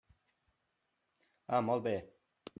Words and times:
Ah, 1.53 1.61
molt 1.69 1.83
bé. 1.89 1.95